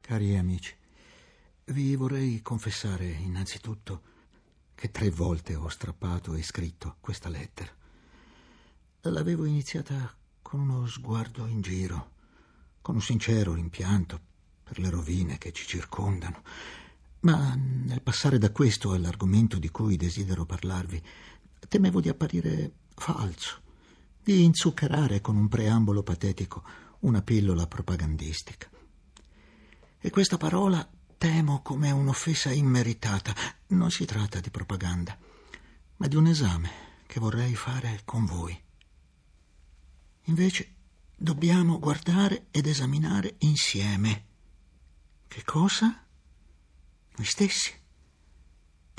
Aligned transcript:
Cari 0.00 0.36
amici, 0.36 0.74
vi 1.66 1.96
vorrei 1.96 2.42
confessare 2.42 3.06
innanzitutto 3.06 4.02
che 4.74 4.90
tre 4.90 5.08
volte 5.08 5.54
ho 5.54 5.68
strappato 5.68 6.34
e 6.34 6.42
scritto 6.42 6.96
questa 7.00 7.28
lettera. 7.28 7.70
L'avevo 9.02 9.44
iniziata 9.44 10.14
con 10.42 10.60
uno 10.60 10.86
sguardo 10.86 11.46
in 11.46 11.60
giro, 11.62 12.10
con 12.82 12.96
un 12.96 13.00
sincero 13.00 13.54
rimpianto 13.54 14.20
per 14.62 14.78
le 14.78 14.90
rovine 14.90 15.38
che 15.38 15.52
ci 15.52 15.66
circondano. 15.66 16.42
Ma 17.20 17.54
nel 17.54 18.02
passare 18.02 18.36
da 18.36 18.50
questo 18.50 18.92
all'argomento 18.92 19.58
di 19.58 19.70
cui 19.70 19.96
desidero 19.96 20.44
parlarvi, 20.44 21.02
temevo 21.68 22.00
di 22.00 22.08
apparire 22.08 22.72
falso, 22.94 23.60
di 24.22 24.44
inzuccherare 24.44 25.20
con 25.20 25.36
un 25.36 25.48
preambolo 25.48 26.02
patetico 26.02 26.62
una 27.00 27.22
pillola 27.22 27.66
propagandistica. 27.66 28.68
E 29.98 30.10
questa 30.10 30.36
parola 30.36 30.88
temo 31.16 31.62
come 31.62 31.90
un'offesa 31.90 32.50
immeritata. 32.50 33.34
Non 33.68 33.90
si 33.90 34.04
tratta 34.04 34.40
di 34.40 34.50
propaganda, 34.50 35.16
ma 35.96 36.06
di 36.06 36.16
un 36.16 36.26
esame 36.26 36.70
che 37.06 37.20
vorrei 37.20 37.54
fare 37.54 38.00
con 38.04 38.24
voi. 38.24 38.58
Invece 40.24 40.74
dobbiamo 41.16 41.78
guardare 41.78 42.46
ed 42.50 42.66
esaminare 42.66 43.36
insieme. 43.38 44.24
Che 45.28 45.44
cosa? 45.44 46.06
Noi 47.16 47.26
stessi 47.26 47.79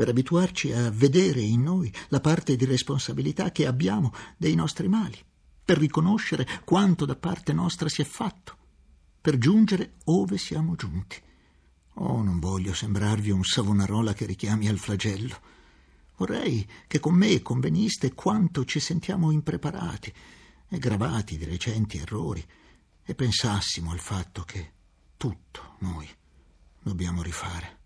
per 0.02 0.10
abituarci 0.10 0.72
a 0.72 0.90
vedere 0.90 1.42
in 1.42 1.62
noi 1.62 1.94
la 2.08 2.20
parte 2.20 2.56
di 2.56 2.66
responsabilità 2.66 3.52
che 3.52 3.68
abbiamo 3.68 4.12
dei 4.36 4.56
nostri 4.56 4.88
mali, 4.88 5.24
per 5.64 5.78
riconoscere 5.78 6.48
quanto 6.66 7.06
da 7.06 7.16
parte 7.16 7.54
nostra 7.54 7.88
si 7.88 8.02
è 8.02 8.04
fatto, 8.04 8.58
per 9.22 9.38
giungere 9.38 9.98
ove 10.06 10.40
siamo 10.40 10.74
giunti. 10.76 11.22
Oh, 11.94 12.24
non 12.24 12.40
voglio 12.40 12.74
sembrarvi 12.74 13.30
un 13.30 13.44
savonarola 13.44 14.16
che 14.16 14.26
richiami 14.26 14.68
al 14.70 14.80
flagello. 14.80 15.40
Vorrei 16.18 16.68
che 16.88 17.00
con 17.00 17.14
me 17.14 17.44
conveniste 17.44 18.16
quanto 18.16 18.66
ci 18.66 18.80
sentiamo 18.80 19.30
impreparati 19.30 20.12
e 20.68 20.80
gravati 20.80 21.38
di 21.38 21.46
recenti 21.46 22.00
errori 22.00 22.44
e 23.04 23.14
pensassimo 23.14 23.92
al 23.92 24.00
fatto 24.00 24.42
che 24.42 24.72
tutto 25.16 25.76
noi 25.82 26.10
dobbiamo 26.82 27.22
rifare. 27.22 27.78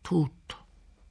Tutto 0.00 0.67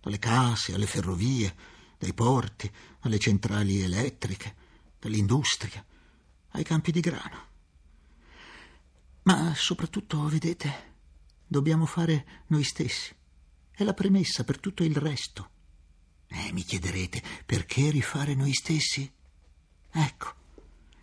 dalle 0.08 0.20
case 0.20 0.74
alle 0.74 0.88
ferrovie, 0.88 1.54
dai 1.98 2.14
porti 2.14 2.72
alle 3.02 3.20
centrali 3.20 3.82
elettriche, 3.82 4.56
dall'industria 5.00 5.86
ai 6.52 6.64
campi 6.64 6.92
di 6.92 7.02
grano. 7.02 7.46
Ma 9.24 9.54
soprattutto, 9.54 10.26
vedete, 10.28 10.96
dobbiamo 11.46 11.86
fare 11.86 12.44
noi 12.48 12.64
stessi. 12.64 13.14
È 13.70 13.84
la 13.84 13.94
premessa 13.94 14.44
per 14.46 14.60
tutto 14.60 14.84
il 14.84 14.96
resto. 14.96 15.50
Eh, 16.28 16.52
mi 16.54 16.64
chiederete, 16.64 17.22
perché 17.46 17.90
rifare 17.90 18.34
noi 18.34 18.54
stessi? 18.54 19.12
Ecco, 19.92 20.34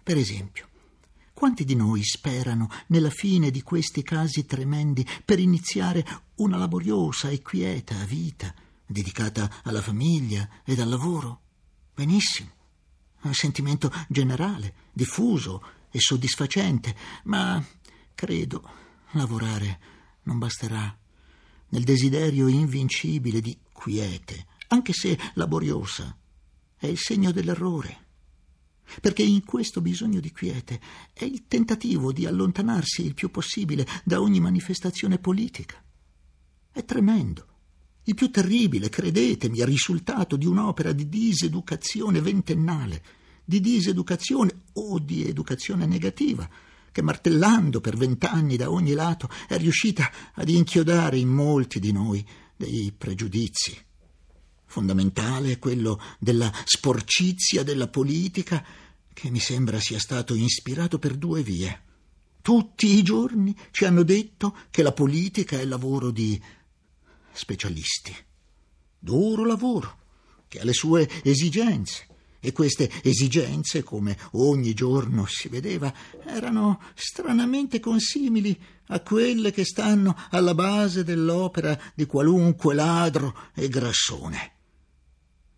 per 0.02 0.16
esempio, 0.16 0.68
quanti 1.34 1.64
di 1.64 1.74
noi 1.74 2.02
sperano 2.02 2.70
nella 2.88 3.10
fine 3.10 3.50
di 3.50 3.62
questi 3.62 4.02
casi 4.02 4.46
tremendi 4.46 5.06
per 5.24 5.38
iniziare 5.38 6.04
una 6.36 6.56
laboriosa 6.56 7.28
e 7.28 7.42
quieta 7.42 8.02
vita 8.04 8.54
dedicata 8.86 9.62
alla 9.62 9.82
famiglia 9.82 10.48
ed 10.64 10.80
al 10.80 10.88
lavoro. 10.88 11.40
Benissimo. 11.94 12.50
Un 13.22 13.34
sentimento 13.34 13.90
generale, 14.08 14.74
diffuso 14.92 15.62
e 15.90 15.98
soddisfacente, 15.98 16.94
ma 17.24 17.64
credo 18.14 18.70
lavorare 19.12 19.80
non 20.24 20.38
basterà. 20.38 20.96
Nel 21.68 21.84
desiderio 21.84 22.48
invincibile 22.48 23.40
di 23.40 23.56
quiete, 23.72 24.46
anche 24.68 24.92
se 24.92 25.18
laboriosa, 25.34 26.16
è 26.76 26.86
il 26.86 26.98
segno 26.98 27.32
dell'errore. 27.32 28.02
Perché 29.00 29.22
in 29.22 29.44
questo 29.44 29.80
bisogno 29.80 30.20
di 30.20 30.30
quiete 30.30 30.80
è 31.12 31.24
il 31.24 31.46
tentativo 31.48 32.12
di 32.12 32.26
allontanarsi 32.26 33.04
il 33.04 33.14
più 33.14 33.30
possibile 33.30 33.86
da 34.04 34.20
ogni 34.20 34.40
manifestazione 34.40 35.18
politica. 35.18 35.82
È 36.70 36.84
tremendo 36.84 37.53
il 38.04 38.14
più 38.14 38.30
terribile, 38.30 38.90
credetemi, 38.90 39.58
è 39.58 39.64
risultato 39.64 40.36
di 40.36 40.46
un'opera 40.46 40.92
di 40.92 41.08
diseducazione 41.08 42.20
ventennale, 42.20 43.02
di 43.44 43.60
diseducazione 43.60 44.62
o 44.74 44.98
di 44.98 45.26
educazione 45.26 45.86
negativa, 45.86 46.48
che 46.92 47.02
martellando 47.02 47.80
per 47.80 47.96
vent'anni 47.96 48.56
da 48.56 48.70
ogni 48.70 48.92
lato 48.92 49.28
è 49.48 49.56
riuscita 49.56 50.10
ad 50.34 50.48
inchiodare 50.48 51.18
in 51.18 51.28
molti 51.28 51.80
di 51.80 51.92
noi 51.92 52.24
dei 52.56 52.92
pregiudizi. 52.96 53.76
Fondamentale 54.66 55.52
è 55.52 55.58
quello 55.58 56.00
della 56.18 56.52
sporcizia 56.64 57.62
della 57.62 57.88
politica, 57.88 58.64
che 59.12 59.30
mi 59.30 59.38
sembra 59.38 59.80
sia 59.80 59.98
stato 59.98 60.34
ispirato 60.34 60.98
per 60.98 61.14
due 61.14 61.42
vie. 61.42 61.80
Tutti 62.42 62.98
i 62.98 63.02
giorni 63.02 63.56
ci 63.70 63.86
hanno 63.86 64.02
detto 64.02 64.54
che 64.70 64.82
la 64.82 64.92
politica 64.92 65.58
è 65.58 65.64
lavoro 65.64 66.10
di 66.10 66.40
specialisti. 67.34 68.14
Duro 68.98 69.44
lavoro, 69.44 69.98
che 70.48 70.60
ha 70.60 70.64
le 70.64 70.72
sue 70.72 71.08
esigenze. 71.22 72.06
E 72.40 72.52
queste 72.52 72.90
esigenze, 73.02 73.82
come 73.82 74.18
ogni 74.32 74.74
giorno 74.74 75.24
si 75.26 75.48
vedeva, 75.48 75.92
erano 76.26 76.80
stranamente 76.94 77.80
consimili 77.80 78.58
a 78.88 79.00
quelle 79.00 79.50
che 79.50 79.64
stanno 79.64 80.14
alla 80.30 80.54
base 80.54 81.04
dell'opera 81.04 81.78
di 81.94 82.04
qualunque 82.04 82.74
ladro 82.74 83.34
e 83.54 83.68
grassone. 83.68 84.52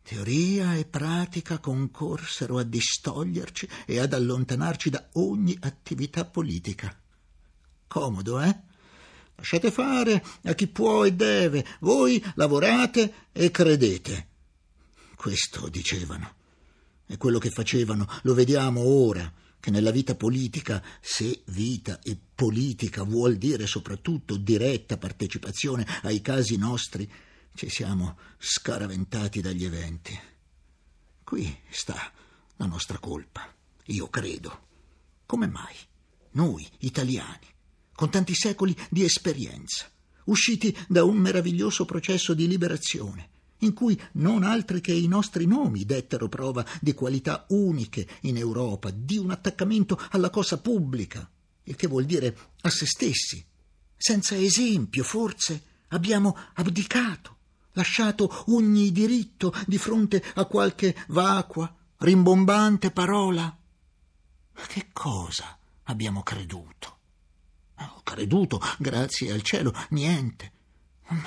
Teoria 0.02 0.76
e 0.76 0.84
pratica 0.84 1.58
concorsero 1.58 2.58
a 2.58 2.62
distoglierci 2.62 3.68
e 3.86 3.98
ad 3.98 4.12
allontanarci 4.12 4.88
da 4.88 5.08
ogni 5.14 5.56
attività 5.60 6.24
politica. 6.24 6.96
Comodo, 7.88 8.40
eh? 8.40 8.60
Lasciate 9.36 9.70
fare 9.70 10.24
a 10.44 10.54
chi 10.54 10.66
può 10.66 11.04
e 11.04 11.12
deve, 11.12 11.64
voi 11.80 12.22
lavorate 12.34 13.28
e 13.32 13.50
credete. 13.50 14.28
Questo 15.14 15.68
dicevano. 15.68 16.34
E 17.06 17.16
quello 17.18 17.38
che 17.38 17.50
facevano 17.50 18.08
lo 18.22 18.34
vediamo 18.34 18.80
ora, 18.80 19.32
che 19.60 19.70
nella 19.70 19.90
vita 19.90 20.14
politica, 20.14 20.82
se 21.00 21.42
vita 21.46 22.00
e 22.02 22.18
politica 22.34 23.02
vuol 23.02 23.36
dire 23.36 23.66
soprattutto 23.66 24.36
diretta 24.36 24.96
partecipazione 24.96 25.86
ai 26.02 26.20
casi 26.20 26.56
nostri, 26.56 27.10
ci 27.54 27.68
siamo 27.68 28.18
scaraventati 28.38 29.40
dagli 29.40 29.64
eventi. 29.64 30.18
Qui 31.22 31.58
sta 31.70 32.12
la 32.56 32.66
nostra 32.66 32.98
colpa, 32.98 33.52
io 33.86 34.08
credo. 34.08 34.64
Come 35.26 35.46
mai? 35.46 35.74
Noi, 36.32 36.68
italiani, 36.78 37.46
con 37.96 38.10
tanti 38.10 38.34
secoli 38.34 38.76
di 38.88 39.02
esperienza, 39.02 39.90
usciti 40.26 40.76
da 40.86 41.02
un 41.02 41.16
meraviglioso 41.16 41.84
processo 41.84 42.34
di 42.34 42.46
liberazione, 42.46 43.30
in 43.60 43.72
cui 43.72 44.00
non 44.12 44.44
altri 44.44 44.80
che 44.80 44.92
i 44.92 45.08
nostri 45.08 45.46
nomi 45.46 45.84
dettero 45.84 46.28
prova 46.28 46.64
di 46.80 46.92
qualità 46.92 47.46
uniche 47.48 48.06
in 48.22 48.36
Europa, 48.36 48.90
di 48.90 49.16
un 49.16 49.30
attaccamento 49.30 49.98
alla 50.10 50.30
cosa 50.30 50.58
pubblica, 50.58 51.28
il 51.64 51.74
che 51.74 51.86
vuol 51.88 52.04
dire 52.04 52.36
a 52.60 52.70
se 52.70 52.86
stessi. 52.86 53.44
Senza 53.96 54.36
esempio, 54.36 55.02
forse, 55.02 55.62
abbiamo 55.88 56.36
abdicato, 56.54 57.36
lasciato 57.72 58.44
ogni 58.48 58.92
diritto 58.92 59.54
di 59.66 59.78
fronte 59.78 60.22
a 60.34 60.44
qualche 60.44 60.94
vacua, 61.08 61.74
rimbombante 61.98 62.90
parola. 62.90 63.44
Ma 64.54 64.66
che 64.66 64.88
cosa 64.92 65.58
abbiamo 65.84 66.22
creduto? 66.22 66.95
Creduto, 68.16 68.62
grazie 68.78 69.30
al 69.30 69.42
cielo, 69.42 69.74
niente. 69.90 70.52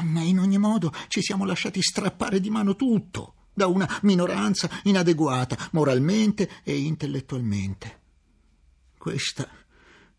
Ma 0.02 0.22
in 0.22 0.40
ogni 0.40 0.58
modo 0.58 0.92
ci 1.08 1.22
siamo 1.22 1.46
lasciati 1.46 1.84
strappare 1.84 2.40
di 2.40 2.50
mano 2.50 2.76
tutto 2.76 3.36
da 3.54 3.68
una 3.68 3.88
minoranza 4.02 4.68
inadeguata 4.86 5.70
moralmente 5.74 6.50
e 6.64 6.78
intellettualmente. 6.78 8.00
Questa 8.98 9.48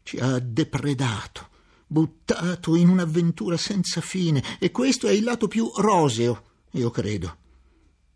ci 0.05 0.19
ha 0.19 0.38
depredato, 0.38 1.49
buttato 1.88 2.76
in 2.76 2.88
un'avventura 2.88 3.56
senza 3.56 4.00
fine 4.00 4.40
e 4.61 4.70
questo 4.70 5.08
è 5.08 5.11
il 5.11 5.25
lato 5.25 5.49
più 5.49 5.73
roseo, 5.75 6.44
io 6.70 6.90
credo. 6.90 7.37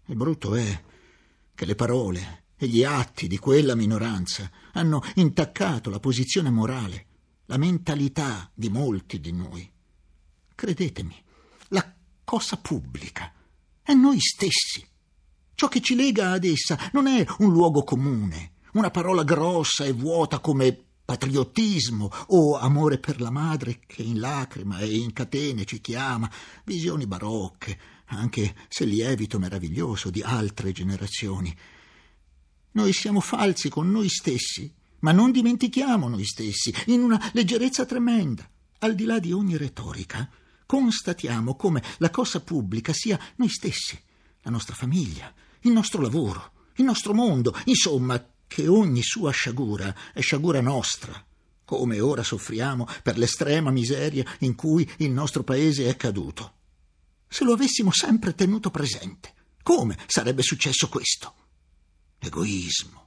Il 0.04 0.14
brutto 0.14 0.54
è 0.54 0.82
che 1.56 1.64
le 1.64 1.74
parole 1.74 2.44
e 2.56 2.68
gli 2.68 2.84
atti 2.84 3.26
di 3.26 3.36
quella 3.36 3.74
minoranza 3.74 4.48
hanno 4.74 5.02
intaccato 5.16 5.90
la 5.90 5.98
posizione 5.98 6.50
morale 6.50 7.06
la 7.46 7.56
mentalità 7.56 8.50
di 8.54 8.68
molti 8.68 9.20
di 9.20 9.32
noi. 9.32 9.70
Credetemi, 10.54 11.22
la 11.68 11.94
cosa 12.24 12.56
pubblica 12.56 13.32
è 13.82 13.92
noi 13.92 14.20
stessi. 14.20 14.86
Ciò 15.54 15.68
che 15.68 15.80
ci 15.80 15.94
lega 15.94 16.32
ad 16.32 16.44
essa 16.44 16.90
non 16.92 17.06
è 17.06 17.24
un 17.38 17.52
luogo 17.52 17.84
comune, 17.84 18.52
una 18.72 18.90
parola 18.90 19.22
grossa 19.22 19.84
e 19.84 19.92
vuota 19.92 20.40
come 20.40 20.84
patriottismo 21.04 22.10
o 22.28 22.56
amore 22.56 22.98
per 22.98 23.20
la 23.20 23.30
madre 23.30 23.80
che 23.86 24.02
in 24.02 24.18
lacrima 24.18 24.78
e 24.78 24.96
in 24.96 25.12
catene 25.12 25.64
ci 25.64 25.80
chiama, 25.80 26.30
visioni 26.64 27.06
barocche, 27.06 27.78
anche 28.06 28.54
se 28.68 28.84
lievito 28.84 29.38
meraviglioso 29.38 30.10
di 30.10 30.22
altre 30.22 30.72
generazioni. 30.72 31.54
Noi 32.72 32.92
siamo 32.92 33.20
falsi 33.20 33.68
con 33.68 33.90
noi 33.90 34.08
stessi, 34.08 34.72
ma 35.04 35.12
non 35.12 35.32
dimentichiamo 35.32 36.08
noi 36.08 36.24
stessi, 36.24 36.74
in 36.86 37.02
una 37.02 37.30
leggerezza 37.34 37.84
tremenda, 37.84 38.48
al 38.78 38.94
di 38.94 39.04
là 39.04 39.18
di 39.18 39.32
ogni 39.32 39.58
retorica. 39.58 40.26
Constatiamo 40.64 41.56
come 41.56 41.82
la 41.98 42.08
cosa 42.08 42.40
pubblica 42.40 42.94
sia 42.94 43.20
noi 43.36 43.50
stessi, 43.50 44.00
la 44.40 44.50
nostra 44.50 44.74
famiglia, 44.74 45.30
il 45.60 45.72
nostro 45.72 46.00
lavoro, 46.00 46.52
il 46.76 46.84
nostro 46.84 47.12
mondo, 47.12 47.54
insomma, 47.66 48.26
che 48.46 48.66
ogni 48.66 49.02
sua 49.02 49.30
sciagura 49.30 49.94
è 50.14 50.22
sciagura 50.22 50.62
nostra, 50.62 51.22
come 51.66 52.00
ora 52.00 52.22
soffriamo 52.22 52.88
per 53.02 53.18
l'estrema 53.18 53.70
miseria 53.70 54.24
in 54.38 54.54
cui 54.54 54.90
il 54.98 55.10
nostro 55.10 55.42
paese 55.42 55.86
è 55.86 55.96
caduto. 55.96 56.52
Se 57.28 57.44
lo 57.44 57.52
avessimo 57.52 57.92
sempre 57.92 58.34
tenuto 58.34 58.70
presente, 58.70 59.34
come 59.62 59.98
sarebbe 60.06 60.40
successo 60.40 60.88
questo? 60.88 61.34
Egoismo. 62.18 63.02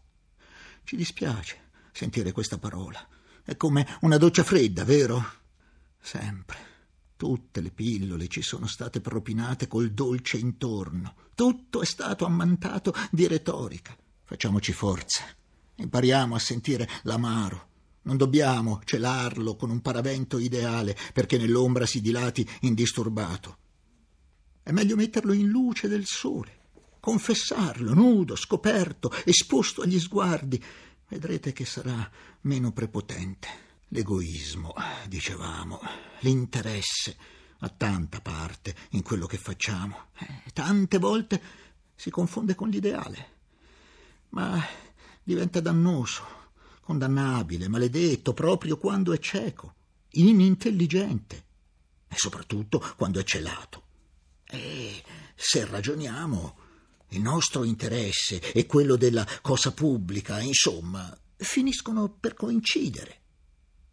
Ci 0.83 0.95
dispiace 0.95 1.65
sentire 1.97 2.31
questa 2.31 2.59
parola. 2.59 3.05
È 3.43 3.57
come 3.57 3.97
una 4.01 4.17
doccia 4.17 4.43
fredda, 4.43 4.83
vero? 4.83 5.23
Sempre. 5.99 6.75
Tutte 7.17 7.59
le 7.59 7.71
pillole 7.71 8.27
ci 8.27 8.43
sono 8.43 8.67
state 8.67 9.01
propinate 9.01 9.67
col 9.67 9.91
dolce 9.91 10.37
intorno. 10.37 11.15
Tutto 11.33 11.81
è 11.81 11.85
stato 11.85 12.25
ammantato 12.25 12.93
di 13.09 13.25
retorica. 13.25 13.97
Facciamoci 14.23 14.73
forza. 14.73 15.23
Impariamo 15.75 16.35
a 16.35 16.39
sentire 16.39 16.87
l'amaro. 17.03 17.65
Non 18.03 18.17
dobbiamo 18.17 18.79
celarlo 18.85 19.55
con 19.55 19.71
un 19.71 19.81
paravento 19.81 20.37
ideale 20.37 20.95
perché 21.13 21.37
nell'ombra 21.37 21.87
si 21.87 21.99
dilati 21.99 22.47
indisturbato. 22.61 23.57
È 24.61 24.71
meglio 24.71 24.95
metterlo 24.95 25.33
in 25.33 25.47
luce 25.47 25.87
del 25.87 26.05
sole, 26.05 26.59
confessarlo 26.99 27.93
nudo, 27.93 28.35
scoperto, 28.35 29.11
esposto 29.25 29.81
agli 29.81 29.99
sguardi. 29.99 30.63
Vedrete 31.09 31.53
che 31.53 31.65
sarà 31.65 32.09
meno 32.41 32.71
prepotente. 32.73 33.65
L'egoismo, 33.89 34.73
dicevamo, 35.07 35.79
l'interesse 36.19 37.15
ha 37.59 37.69
tanta 37.69 38.19
parte 38.19 38.75
in 38.89 39.03
quello 39.03 39.25
che 39.25 39.37
facciamo. 39.37 40.07
Eh, 40.17 40.51
tante 40.51 40.97
volte 40.97 41.41
si 41.95 42.09
confonde 42.09 42.55
con 42.55 42.69
l'ideale, 42.69 43.29
ma 44.29 44.61
diventa 45.23 45.61
dannoso, 45.61 46.25
condannabile, 46.81 47.69
maledetto, 47.69 48.33
proprio 48.33 48.77
quando 48.77 49.13
è 49.13 49.19
cieco, 49.19 49.75
inintelligente 50.11 51.45
e 52.09 52.15
soprattutto 52.17 52.79
quando 52.97 53.19
è 53.21 53.23
celato. 53.23 53.83
E 54.43 55.01
se 55.35 55.65
ragioniamo, 55.65 56.66
il 57.09 57.21
nostro 57.21 57.63
interesse 57.63 58.51
e 58.51 58.65
quello 58.65 58.95
della 58.95 59.25
cosa 59.41 59.71
pubblica, 59.71 60.39
insomma, 60.39 61.15
finiscono 61.35 62.09
per 62.09 62.33
coincidere. 62.33 63.21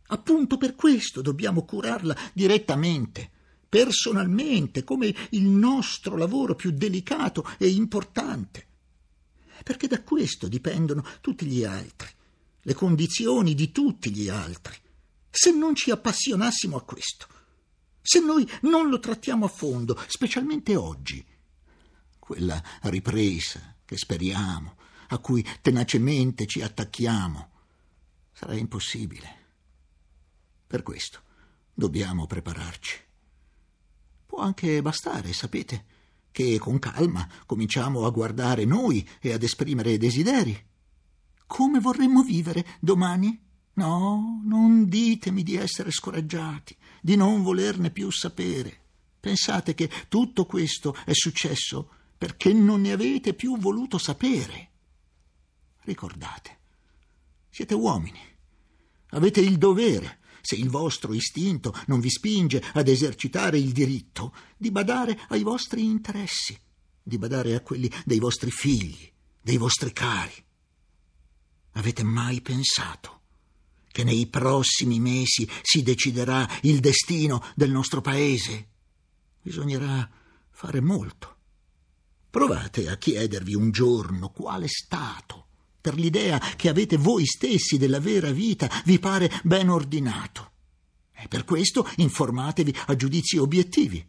Appunto 0.08 0.56
per 0.56 0.75
questo 0.75 1.22
dobbiamo 1.22 1.64
curarla 1.64 2.16
direttamente, 2.32 3.31
personalmente, 3.69 4.84
come 4.84 5.14
il 5.31 5.44
nostro 5.44 6.16
lavoro 6.16 6.55
più 6.55 6.70
delicato 6.72 7.46
e 7.58 7.69
importante. 7.69 8.66
Perché 9.62 9.87
da 9.87 10.02
questo 10.02 10.49
dipendono 10.49 11.05
tutti 11.20 11.46
gli 11.46 11.64
altri, 11.64 12.08
le 12.62 12.75
condizioni 12.75 13.55
di 13.55 13.72
tutti 13.72 14.11
gli 14.11 14.28
altri. 14.28 14.76
Se 15.31 15.50
non 15.52 15.75
ci 15.75 15.90
appassionassimo 15.90 16.76
a 16.76 16.82
questo, 16.82 17.26
se 18.00 18.20
noi 18.20 18.49
non 18.62 18.88
lo 18.88 18.99
trattiamo 18.99 19.46
a 19.46 19.49
fondo, 19.49 19.99
specialmente 20.08 20.76
oggi, 20.76 21.25
quella 22.25 22.62
ripresa 22.85 23.76
che 23.85 23.99
speriamo, 23.99 24.76
a 25.09 25.19
cui 25.19 25.47
tenacemente 25.61 26.47
ci 26.47 26.62
attacchiamo, 26.62 27.50
sarà 28.32 28.55
impossibile. 28.55 29.43
Per 30.67 30.82
questo 30.82 31.21
dobbiamo 31.75 32.26
prepararci. 32.26 32.99
Può 34.25 34.38
anche 34.38 34.81
bastare, 34.81 35.35
sapete, 35.35 35.85
che 36.32 36.59
con 36.59 36.79
calma 36.79 37.29
cominciamo 37.44 38.06
a 38.06 38.11
guardare 38.11 38.65
noi 38.65 39.06
e 39.21 39.32
ad 39.32 39.43
esprimere 39.43 39.99
desideri. 39.99 40.59
Come 41.47 41.79
vorremmo 41.79 42.23
vivere 42.23 42.65
domani? 42.81 43.38
No, 43.75 44.41
non 44.44 44.88
ditemi 44.88 45.43
di 45.43 45.56
essere 45.56 45.91
scoraggiati, 45.91 46.75
di 47.03 47.17
non 47.17 47.43
volerne 47.43 47.91
più 47.91 48.11
sapere. 48.11 48.81
Pensate 49.21 49.75
che 49.75 49.91
tutto 50.09 50.47
questo 50.47 50.97
è 51.05 51.12
successo 51.12 51.91
perché 52.25 52.55
non 52.55 52.81
ne 52.81 52.93
avete 52.93 53.35
più 53.35 53.59
voluto 53.59 53.99
sapere. 53.99 54.71
Ricordate, 55.81 56.59
siete 57.50 57.75
uomini, 57.75 58.19
avete 59.09 59.43
il 59.43 59.59
dovere 59.59 60.21
se 60.41 60.55
il 60.55 60.71
vostro 60.71 61.12
istinto 61.12 61.75
non 61.88 62.00
vi 62.00 62.09
spinge 62.09 62.65
ad 62.73 62.88
esercitare 62.88 63.59
il 63.59 63.73
diritto 63.73 64.35
di 64.56 64.71
badare 64.71 65.21
ai 65.29 65.43
vostri 65.43 65.85
interessi, 65.85 66.59
di 67.03 67.19
badare 67.19 67.56
a 67.56 67.61
quelli 67.61 67.93
dei 68.06 68.21
vostri 68.21 68.50
figli, 68.50 69.06
dei 69.43 69.59
vostri 69.59 69.93
cari. 69.93 70.43
Avete 71.73 72.03
mai 72.05 72.41
pensato 72.41 73.21
che 73.93 74.03
nei 74.03 74.29
prossimi 74.29 74.99
mesi 74.99 75.47
si 75.61 75.82
deciderà 75.82 76.49
il 76.62 76.81
destino 76.81 77.44
del 77.55 77.71
nostro 77.71 78.00
paese? 78.00 78.69
Bisognerà 79.43 80.11
fare 80.49 80.81
molto. 80.81 81.34
Provate 82.35 82.89
a 82.89 82.97
chiedervi 82.97 83.55
un 83.55 83.71
giorno 83.71 84.31
quale 84.31 84.67
Stato 84.67 85.47
per 85.81 85.95
l'idea 85.95 86.41
che 86.57 86.69
avete 86.69 86.97
voi 86.97 87.25
stessi 87.27 87.79
della 87.79 88.01
vera 88.01 88.33
vita, 88.33 88.69
vi 88.87 88.99
pare 88.99 89.31
ben 89.45 89.69
ordinato. 89.69 90.51
E 91.13 91.29
per 91.29 91.45
questo 91.45 91.89
informatevi 91.99 92.75
a 92.87 92.97
giudizi 92.97 93.39
obiettivi. 93.39 94.05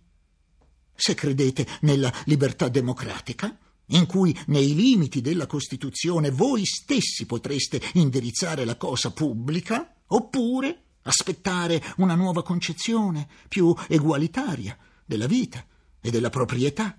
Se 0.95 1.13
credete 1.13 1.68
nella 1.81 2.12
libertà 2.24 2.68
democratica, 2.68 3.56
in 3.89 4.07
cui 4.07 4.36
nei 4.48 4.74
limiti 4.74 5.22
della 5.22 5.45
Costituzione 5.45 6.31
voi 6.31 6.66
stessi 6.66 7.27
potreste 7.27 7.80
indirizzare 7.94 8.66
la 8.66 8.75
cosa 8.75 9.12
pubblica, 9.12 9.98
oppure 10.08 10.82
aspettare 11.03 11.79
una 11.98 12.15
nuova 12.15 12.41
concezione 12.41 13.27
più 13.48 13.72
egualitaria 13.88 14.75
della 15.05 15.27
vita 15.27 15.63
e 16.01 16.10
della 16.10 16.32
proprietà. 16.32 16.98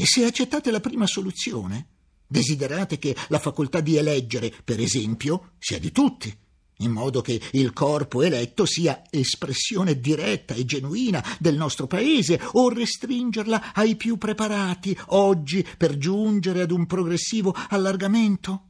E 0.00 0.06
se 0.06 0.24
accettate 0.24 0.70
la 0.70 0.80
prima 0.80 1.06
soluzione, 1.06 1.88
Desiderate 2.30 2.98
che 2.98 3.16
la 3.28 3.38
facoltà 3.38 3.80
di 3.80 3.96
eleggere, 3.96 4.52
per 4.62 4.78
esempio, 4.80 5.52
sia 5.58 5.78
di 5.78 5.90
tutti, 5.90 6.32
in 6.80 6.90
modo 6.90 7.22
che 7.22 7.40
il 7.52 7.72
corpo 7.72 8.20
eletto 8.20 8.66
sia 8.66 9.02
espressione 9.08 9.98
diretta 9.98 10.52
e 10.52 10.66
genuina 10.66 11.24
del 11.40 11.56
nostro 11.56 11.86
paese, 11.86 12.38
o 12.52 12.68
restringerla 12.68 13.72
ai 13.72 13.96
più 13.96 14.18
preparati 14.18 14.96
oggi 15.06 15.66
per 15.78 15.96
giungere 15.96 16.60
ad 16.60 16.70
un 16.70 16.84
progressivo 16.84 17.56
allargamento? 17.70 18.64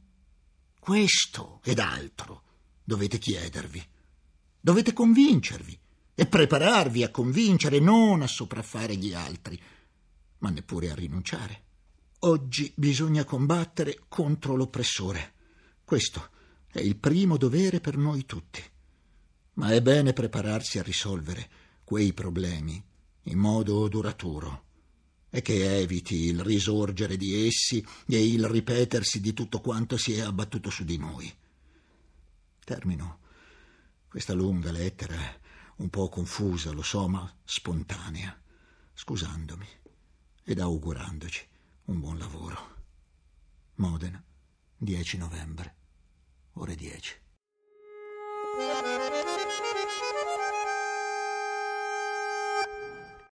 Questo 0.79 1.59
ed 1.65 1.79
altro 1.79 2.43
dovete 2.81 3.17
chiedervi. 3.17 3.83
Dovete 4.61 4.93
convincervi 4.93 5.77
e 6.15 6.25
prepararvi 6.25 7.03
a 7.03 7.11
convincere, 7.11 7.79
non 7.79 8.21
a 8.21 8.27
sopraffare 8.27 8.95
gli 8.95 9.13
altri, 9.13 9.61
ma 10.39 10.49
neppure 10.49 10.91
a 10.91 10.95
rinunciare. 10.95 11.63
Oggi 12.19 12.71
bisogna 12.75 13.23
combattere 13.23 14.03
contro 14.07 14.55
l'oppressore. 14.55 15.33
Questo 15.83 16.29
è 16.67 16.79
il 16.79 16.97
primo 16.97 17.37
dovere 17.37 17.79
per 17.79 17.97
noi 17.97 18.25
tutti. 18.25 18.61
Ma 19.53 19.71
è 19.71 19.81
bene 19.81 20.13
prepararsi 20.13 20.79
a 20.79 20.83
risolvere 20.83 21.49
quei 21.83 22.13
problemi 22.13 22.81
in 23.23 23.37
modo 23.37 23.87
duraturo 23.87 24.65
e 25.29 25.41
che 25.41 25.77
eviti 25.77 26.25
il 26.25 26.41
risorgere 26.41 27.15
di 27.15 27.45
essi 27.45 27.85
e 28.07 28.25
il 28.25 28.45
ripetersi 28.45 29.21
di 29.21 29.33
tutto 29.33 29.61
quanto 29.61 29.97
si 29.97 30.13
è 30.13 30.21
abbattuto 30.21 30.69
su 30.69 30.83
di 30.83 30.97
noi. 30.97 31.31
Termino 32.63 33.19
questa 34.07 34.33
lunga 34.33 34.71
lettera, 34.71 35.17
un 35.77 35.89
po' 35.89 36.09
confusa, 36.09 36.71
lo 36.71 36.81
so, 36.81 37.07
ma 37.07 37.31
spontanea, 37.43 38.37
scusandomi 38.93 39.67
ed 40.49 40.59
augurandoci 40.59 41.47
un 41.85 41.99
buon 41.99 42.17
lavoro. 42.17 42.77
Modena, 43.75 44.23
10 44.77 45.17
novembre, 45.17 45.75
ore 46.53 46.73
10. 46.73 47.21